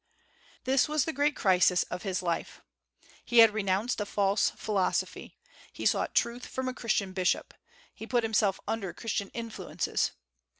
This 0.63 0.89
was 0.89 1.05
the 1.05 1.13
great 1.13 1.35
crisis 1.35 1.83
of 1.83 2.01
his 2.01 2.23
life. 2.23 2.61
He 3.23 3.37
had 3.37 3.53
renounced 3.53 4.01
a 4.01 4.05
false 4.07 4.49
philosophy; 4.49 5.37
he 5.71 5.85
sought 5.85 6.15
truth 6.15 6.47
from 6.47 6.67
a 6.67 6.73
Christian 6.73 7.13
bishop; 7.13 7.53
he 7.93 8.07
put 8.07 8.23
himself 8.23 8.59
under 8.67 8.93
Christian 8.95 9.29
influences. 9.35 10.09